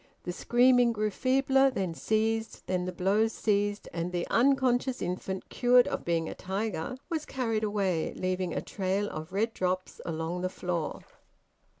[0.23, 5.87] The screaming grew feebler, then ceased; then the blows ceased, and the unconscious infant (cured
[5.87, 10.49] of being a tiger) was carried away leaving a trail of red drops along the
[10.49, 11.01] floor.